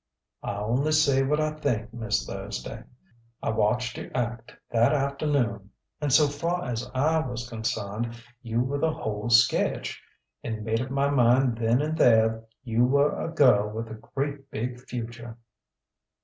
[0.41, 2.81] "I only say what I think, Miss Thursday.
[3.43, 5.69] I watched you act that afternoon
[6.01, 10.01] and so far as I was concerned, you were the whole sketch!
[10.43, 14.49] and made up my mind then and there you were a girl with a great
[14.49, 15.37] big future."